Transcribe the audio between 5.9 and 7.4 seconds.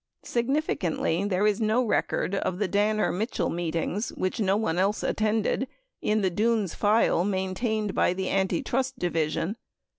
in the Dunes file